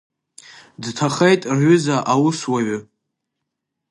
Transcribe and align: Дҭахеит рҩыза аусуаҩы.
Дҭахеит 0.81 1.41
рҩыза 1.57 1.97
аусуаҩы. 2.13 2.77